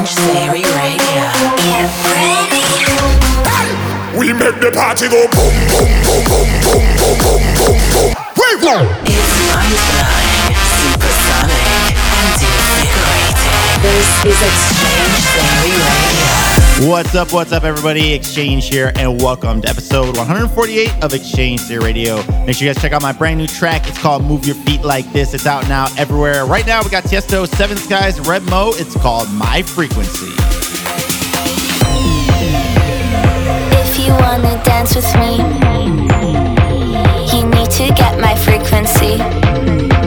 X-Change 0.00 0.32
Theory 0.32 0.64
Radio. 0.64 1.24
Get 1.60 1.92
ready. 2.08 2.64
We 4.16 4.32
make 4.32 4.56
the 4.60 4.72
party 4.72 5.08
go 5.08 5.28
boom, 5.28 5.52
boom, 5.68 5.92
boom, 6.08 6.24
boom, 6.24 6.48
boom, 6.64 6.88
boom, 6.96 7.20
boom, 7.20 7.44
boom, 7.60 7.76
boom. 7.92 8.08
We 8.32 8.48
go. 8.64 8.80
It's 9.04 9.32
mind-blowing, 9.52 10.56
supersonic, 10.80 12.00
and 12.16 12.32
invigorating. 12.48 13.60
This 13.84 14.08
is 14.24 14.40
X-Change 14.40 15.20
Theory 15.36 15.76
Radio. 15.76 16.39
What's 16.84 17.14
up, 17.14 17.30
what's 17.34 17.52
up, 17.52 17.64
everybody? 17.64 18.14
X-Change 18.14 18.70
here, 18.70 18.90
and 18.96 19.20
welcome 19.20 19.60
to 19.60 19.68
episode 19.68 20.16
148 20.16 21.04
of 21.04 21.12
X-Change 21.12 21.60
Theory 21.60 21.84
Radio. 21.84 22.16
Make 22.46 22.56
sure 22.56 22.68
you 22.68 22.72
guys 22.72 22.80
check 22.80 22.92
out 22.92 23.02
my 23.02 23.12
brand 23.12 23.36
new 23.36 23.46
track. 23.46 23.86
It's 23.86 23.98
called 23.98 24.24
Move 24.24 24.46
Your 24.46 24.54
Feet 24.54 24.80
Like 24.80 25.04
This. 25.12 25.34
It's 25.34 25.44
out 25.44 25.68
now 25.68 25.88
everywhere. 25.98 26.46
Right 26.46 26.66
now, 26.66 26.82
we 26.82 26.88
got 26.88 27.04
Tiesto, 27.04 27.46
Seven 27.46 27.76
Skies, 27.76 28.18
RebMoe. 28.20 28.80
It's 28.80 28.96
called 28.96 29.30
My 29.30 29.60
Frequency. 29.60 30.32
If 33.76 33.98
you 33.98 34.12
wanna 34.12 34.58
dance 34.64 34.96
with 34.96 35.14
me, 35.16 35.36
you 37.30 37.44
need 37.44 37.70
to 37.72 37.92
get 37.92 38.18
my 38.18 38.34
frequency. 38.36 39.99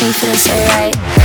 Makes 0.00 0.22
me 0.22 0.28
feel 0.28 0.36
so 0.36 0.52
right. 0.52 1.17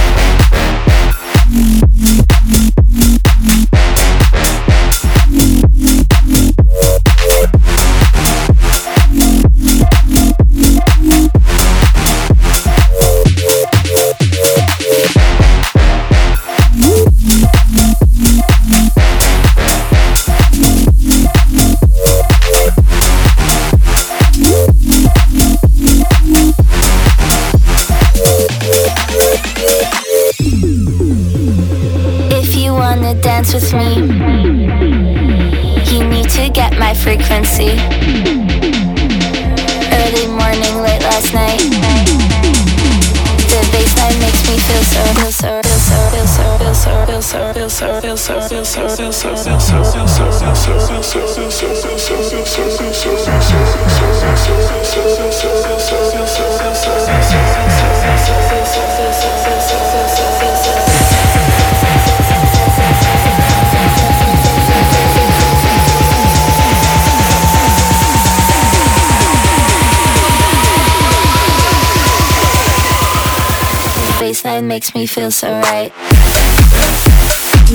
Bassline 74.34 74.66
makes 74.66 74.96
me 74.96 75.06
feel 75.06 75.32
so 75.32 75.50
right. 75.62 76.13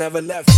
Never 0.10 0.22
left. 0.22 0.57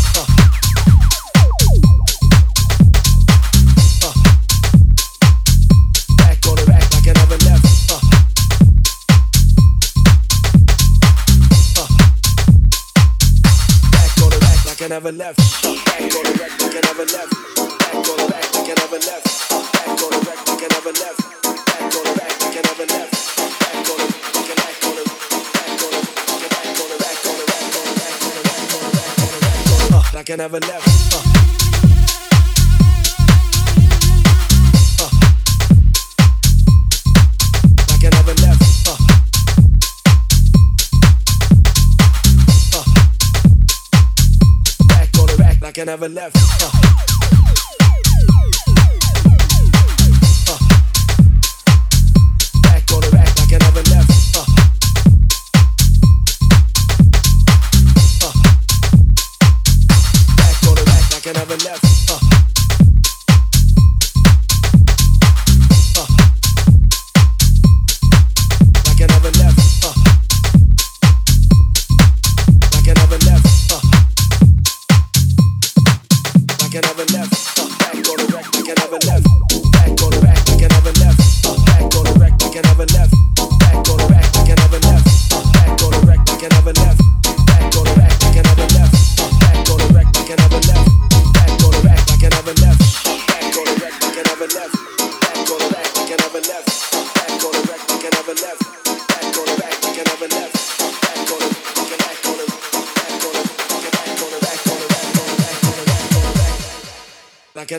I 45.69 45.71
can 45.71 45.85
never 45.85 46.09
left. 46.09 46.35
Uh. 46.63 47.38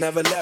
Never 0.00 0.22
left. 0.22 0.39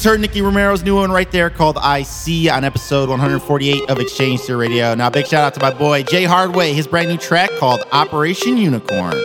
Just 0.00 0.08
heard 0.08 0.20
Nicky 0.22 0.40
Romero's 0.40 0.82
new 0.82 0.94
one 0.94 1.12
right 1.12 1.30
there 1.30 1.50
called 1.50 1.76
I 1.76 2.04
See 2.04 2.48
on 2.48 2.64
episode 2.64 3.10
148 3.10 3.90
of 3.90 3.98
X-Change 3.98 4.40
Theory 4.40 4.68
Radio. 4.68 4.94
Now, 4.94 5.10
big 5.10 5.26
shout 5.26 5.44
out 5.44 5.52
to 5.52 5.60
my 5.60 5.74
boy 5.74 6.04
Jay 6.04 6.24
Hardway, 6.24 6.72
his 6.72 6.86
brand 6.86 7.10
new 7.10 7.18
track 7.18 7.50
called 7.58 7.82
Operation 7.92 8.56
Unicorn. 8.56 9.22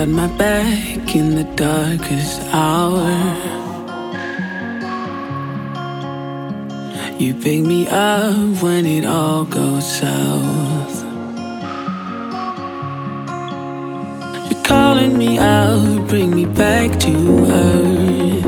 Got 0.00 0.08
my 0.08 0.28
back 0.38 1.14
in 1.14 1.34
the 1.34 1.44
darkest 1.56 2.40
hour. 2.54 3.10
You 7.18 7.34
pick 7.34 7.60
me 7.60 7.86
up 7.86 8.62
when 8.62 8.86
it 8.86 9.04
all 9.04 9.44
goes 9.44 9.84
south. 10.00 11.04
You're 14.50 14.64
calling 14.64 15.18
me 15.18 15.38
out, 15.38 16.08
bring 16.08 16.34
me 16.34 16.46
back 16.46 16.98
to 17.00 17.14
earth. 17.60 18.46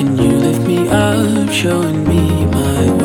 And 0.00 0.18
you 0.18 0.32
lift 0.46 0.66
me 0.66 0.88
up, 0.88 1.50
showing 1.50 2.08
me 2.08 2.46
my 2.46 2.86
worth. 2.92 2.99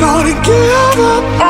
Gonna 0.00 0.32
give 0.42 0.98
up 0.98 1.49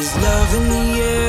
There's 0.00 0.16
love 0.16 0.54
in 0.54 0.68
the 0.70 1.02
air, 1.02 1.19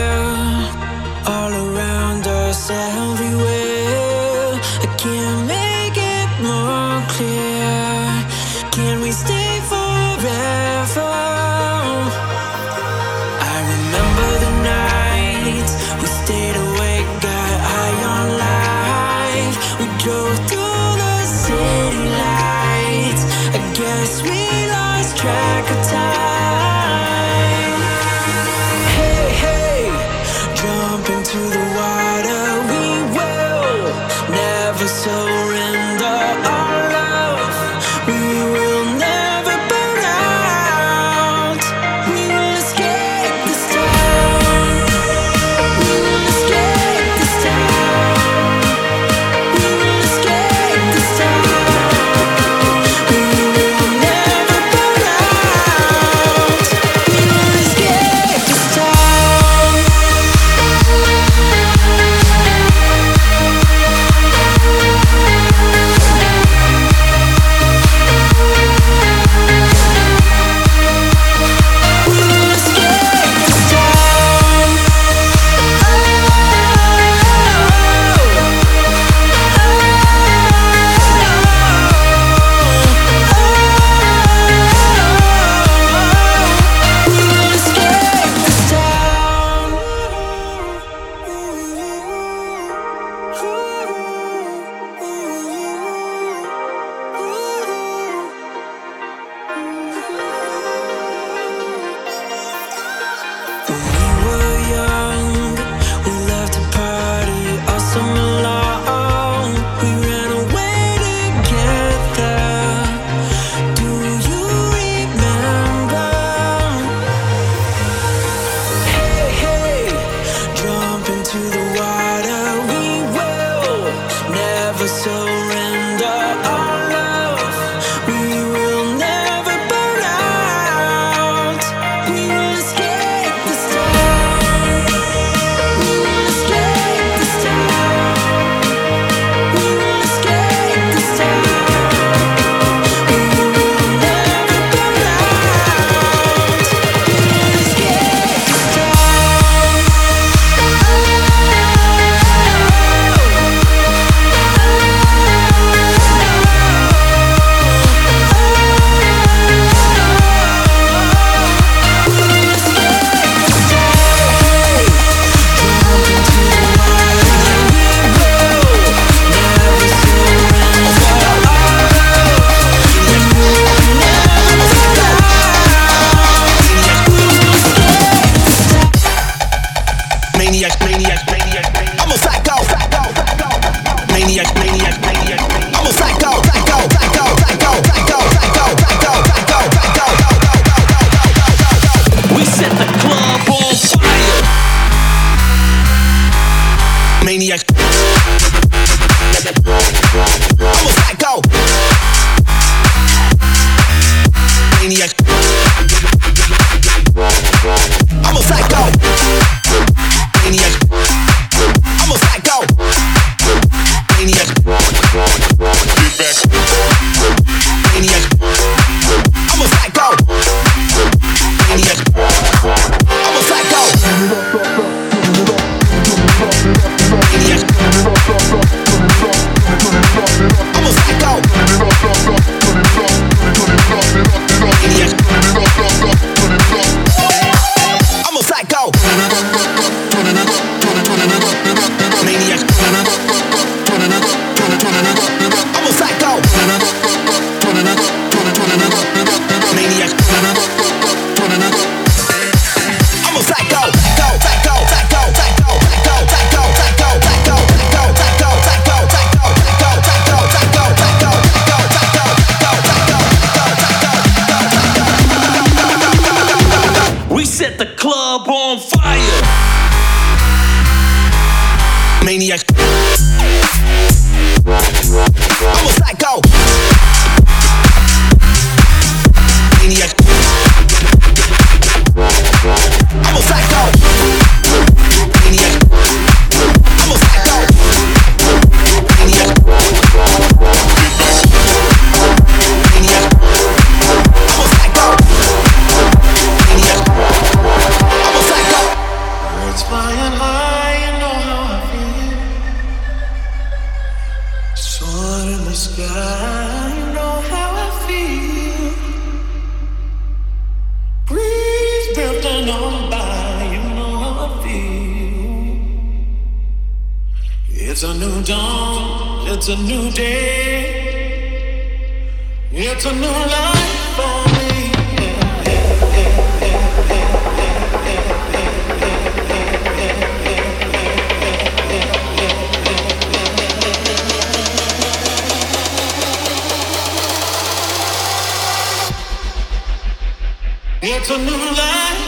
a 341.33 341.37
new 341.37 341.75
life. 341.77 342.20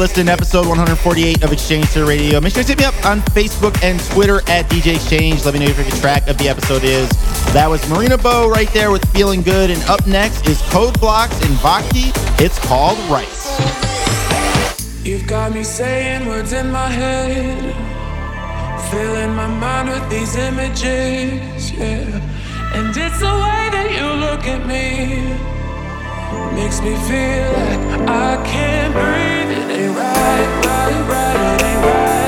Listening 0.00 0.26
to 0.26 0.32
episode 0.32 0.66
148 0.66 1.42
of 1.42 1.52
X-Change 1.52 1.84
Theory 1.88 2.06
Radio. 2.06 2.40
Make 2.40 2.54
sure 2.54 2.62
to 2.62 2.68
hit 2.70 2.78
me 2.78 2.86
up 2.86 2.94
on 3.04 3.20
Facebook 3.36 3.76
and 3.82 4.00
Twitter 4.00 4.38
at 4.48 4.64
DJ 4.70 4.94
X-Change. 4.94 5.44
Let 5.44 5.52
me 5.52 5.60
know 5.60 5.66
your 5.66 5.74
favorite 5.74 6.00
track 6.00 6.26
of 6.26 6.38
the 6.38 6.48
episode 6.48 6.84
is. 6.84 7.06
That 7.52 7.68
was 7.68 7.86
Mariana 7.86 8.16
Bo 8.16 8.48
right 8.48 8.72
there 8.72 8.90
with 8.90 9.04
Feeling 9.12 9.42
Good. 9.42 9.68
And 9.68 9.82
up 9.90 10.06
next 10.06 10.48
is 10.48 10.62
Code 10.70 10.94
Blox 10.94 11.32
and 11.44 11.52
Vocy. 11.60 12.12
It's 12.42 12.58
called 12.60 12.96
Rights. 13.10 13.60
You've 15.04 15.26
got 15.26 15.52
me 15.52 15.62
saying 15.62 16.26
words 16.26 16.54
in 16.54 16.70
my 16.70 16.88
head, 16.88 17.60
filling 18.90 19.34
my 19.34 19.48
mind 19.48 19.90
with 19.90 20.08
these 20.08 20.34
images, 20.34 21.72
yeah. 21.72 22.72
And 22.72 22.88
it's 22.96 23.20
the 23.20 23.26
way 23.26 23.68
that 23.68 23.90
you 23.92 24.06
look 24.18 24.46
at 24.46 24.66
me 24.66 25.59
makes 26.54 26.80
me 26.80 26.94
feel 27.08 27.46
like 27.52 27.80
I 28.08 28.42
can't 28.44 28.92
breathe. 28.92 29.50
It 29.58 29.70
ain't 29.78 29.96
right, 29.96 30.48
right, 30.66 31.00
right. 31.08 31.38
It 31.54 31.62
ain't 31.70 31.84
right, 31.84 32.19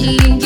see. 0.00 0.39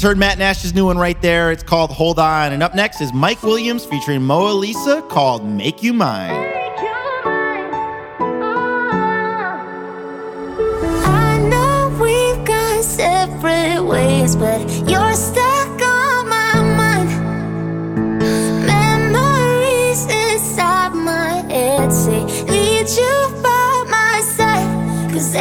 just 0.00 0.08
heard 0.08 0.16
Matt 0.16 0.38
Nash's 0.38 0.72
new 0.72 0.86
one 0.86 0.96
right 0.96 1.20
there. 1.20 1.52
It's 1.52 1.62
called 1.62 1.90
Hold 1.90 2.18
On. 2.18 2.54
And 2.54 2.62
up 2.62 2.74
next 2.74 3.02
is 3.02 3.12
Mike 3.12 3.42
Williams 3.42 3.84
featuring 3.84 4.22
Moa 4.22 4.52
Lisa 4.52 5.02
called 5.10 5.44
Make 5.44 5.82
You 5.82 5.92
Mine. 5.92 6.30
Oh. 8.42 8.80
but 14.38 14.60
you're 14.88 15.12
stuck 15.12 15.82
on 15.82 16.28
my 16.30 16.62
mind. 16.80 17.10
Memories 18.64 20.06
inside 20.06 20.94
my 20.94 21.44
head 21.52 21.92
say, 21.92 22.24
Need 22.44 22.88
you 22.88 23.42
by 23.42 23.84
my 23.90 24.22
side. 24.24 25.12
Cause 25.12 25.34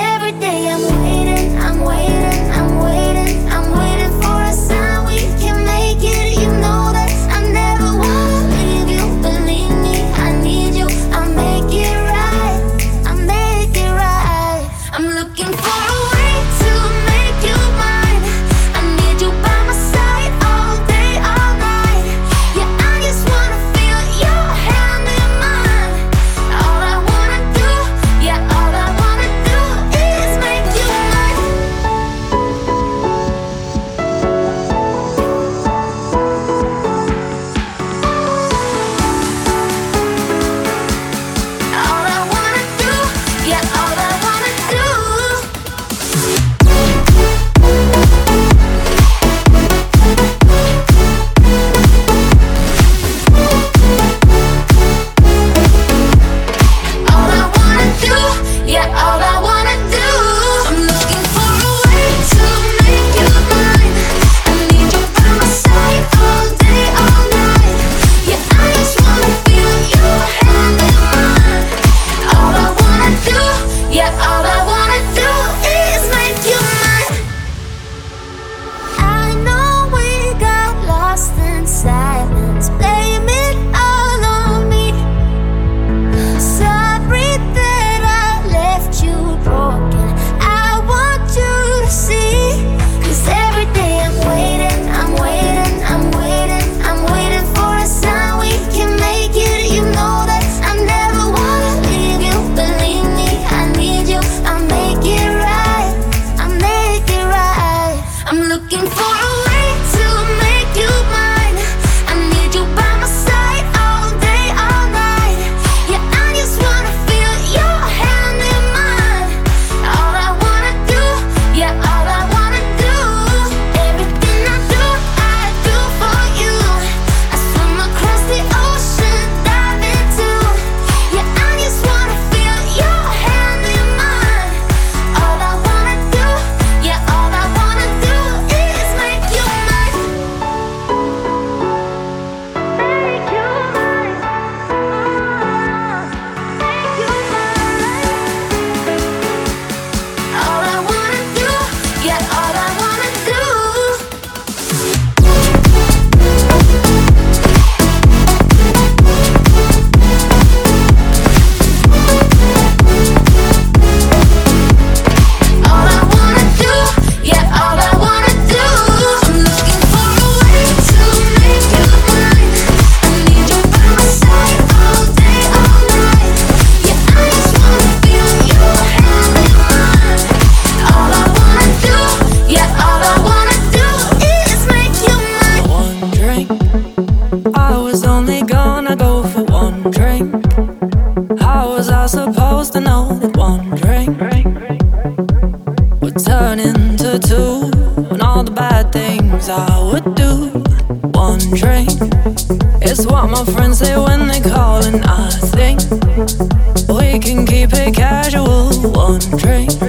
We 206.20 207.18
can 207.20 207.46
keep 207.46 207.72
it 207.72 207.96
casual, 207.96 208.72
one 208.92 209.20
drink. 209.38 209.89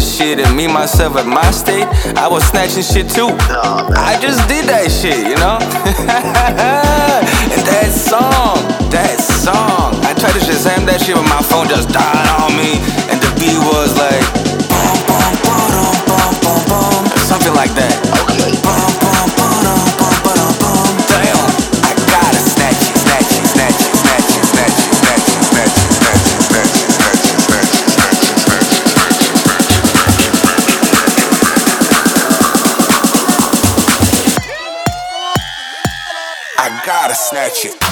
shit 0.00 0.38
and 0.38 0.56
me, 0.56 0.66
myself, 0.66 1.16
at 1.16 1.26
my 1.26 1.50
state, 1.50 1.86
I 2.16 2.28
was 2.28 2.44
snatching 2.44 2.82
shit 2.82 3.10
too. 3.10 3.28
I 3.96 4.18
just 4.20 4.46
did 4.48 4.66
that 4.68 4.90
shit, 4.90 5.26
you 5.26 5.36
know? 5.36 5.58
and 7.52 7.62
that 7.66 7.90
song, 7.90 8.60
that 8.90 9.18
song, 9.18 9.94
I 10.04 10.14
tried 10.14 10.34
to 10.38 10.42
just 10.44 10.66
jam 10.66 10.86
that 10.86 11.00
shit, 11.00 11.16
but 11.16 11.28
my 11.28 11.42
phone 11.42 11.68
just 11.68 11.88
died 11.88 12.28
on 12.40 12.56
me. 12.56 12.78
And 13.10 13.18
the 13.20 13.30
beat 13.38 13.58
was 13.58 13.92
like, 13.98 14.24
boom, 14.70 14.98
boom, 15.08 15.32
boom, 15.44 15.64
boom, 15.72 15.96
boom, 16.08 16.32
boom, 16.40 16.60
boom, 16.68 17.02
something 17.24 17.54
like 17.54 17.74
that. 17.74 18.01
snatch 37.32 37.64
it. 37.64 37.91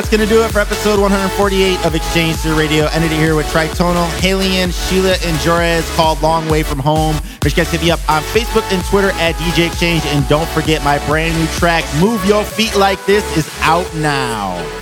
That's 0.00 0.16
going 0.16 0.26
to 0.26 0.34
do 0.34 0.42
it 0.42 0.50
for 0.50 0.60
episode 0.60 0.98
148 0.98 1.84
of 1.84 1.94
X-Change 1.94 2.36
Theory 2.36 2.56
Radio. 2.56 2.86
Ended 2.86 3.12
it 3.12 3.16
here 3.16 3.34
with 3.34 3.44
Tritonal, 3.48 4.08
Haliene, 4.20 4.72
Schala, 4.72 5.10
and 5.10 5.36
Jorza 5.40 5.94
called 5.94 6.22
Long 6.22 6.48
Way 6.48 6.62
From 6.62 6.78
Home. 6.78 7.16
Make 7.16 7.22
sure 7.22 7.50
you 7.50 7.56
guys 7.56 7.70
hit 7.70 7.82
me 7.82 7.90
up 7.90 8.00
on 8.08 8.22
Facebook 8.22 8.62
and 8.72 8.82
Twitter 8.86 9.10
at 9.20 9.34
DJ 9.34 9.66
Exchange. 9.66 10.02
And 10.06 10.26
don't 10.26 10.48
forget 10.48 10.82
my 10.82 11.04
brand 11.04 11.38
new 11.38 11.46
track, 11.48 11.84
Move 12.00 12.24
Your 12.24 12.44
Feet 12.44 12.74
Like 12.76 13.04
This, 13.04 13.36
is 13.36 13.46
out 13.60 13.94
now. 13.96 14.79